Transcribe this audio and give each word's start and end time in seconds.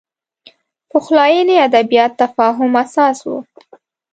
پخلاینې 0.91 1.55
ادبیات 1.67 2.11
تفاهم 2.21 2.71
اساس 2.83 3.17
و 3.29 3.31